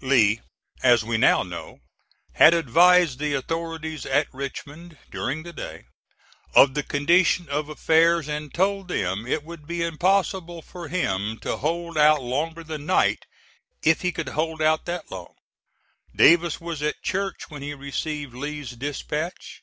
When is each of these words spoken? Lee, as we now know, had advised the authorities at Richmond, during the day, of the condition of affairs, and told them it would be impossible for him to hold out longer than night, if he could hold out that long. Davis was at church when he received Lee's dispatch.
Lee, 0.00 0.40
as 0.84 1.02
we 1.02 1.16
now 1.18 1.42
know, 1.42 1.80
had 2.34 2.54
advised 2.54 3.18
the 3.18 3.34
authorities 3.34 4.06
at 4.06 4.32
Richmond, 4.32 4.96
during 5.10 5.42
the 5.42 5.52
day, 5.52 5.86
of 6.54 6.74
the 6.74 6.84
condition 6.84 7.48
of 7.48 7.68
affairs, 7.68 8.28
and 8.28 8.54
told 8.54 8.86
them 8.86 9.26
it 9.26 9.42
would 9.42 9.66
be 9.66 9.82
impossible 9.82 10.62
for 10.62 10.86
him 10.86 11.40
to 11.40 11.56
hold 11.56 11.98
out 11.98 12.22
longer 12.22 12.62
than 12.62 12.86
night, 12.86 13.26
if 13.82 14.02
he 14.02 14.12
could 14.12 14.28
hold 14.28 14.62
out 14.62 14.84
that 14.84 15.10
long. 15.10 15.34
Davis 16.14 16.60
was 16.60 16.82
at 16.82 17.02
church 17.02 17.50
when 17.50 17.60
he 17.60 17.74
received 17.74 18.32
Lee's 18.32 18.70
dispatch. 18.70 19.60